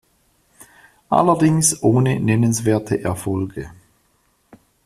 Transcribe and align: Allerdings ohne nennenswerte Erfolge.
Allerdings 1.09 1.83
ohne 1.83 2.19
nennenswerte 2.19 3.03
Erfolge. 3.03 3.69